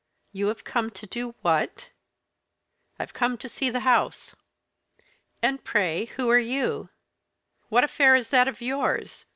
"You 0.31 0.47
have 0.47 0.63
come 0.63 0.89
to 0.89 1.05
do 1.05 1.35
what?" 1.43 1.91
"I've 2.97 3.13
come 3.13 3.37
to 3.37 3.47
see 3.47 3.69
the 3.69 3.81
house." 3.81 4.33
"And 5.43 5.63
pray 5.63 6.05
who 6.05 6.27
are 6.31 6.39
you?" 6.39 6.89
"What 7.69 7.83
affair 7.83 8.15
is 8.15 8.31
that 8.31 8.47
of 8.47 8.61
yours? 8.61 9.27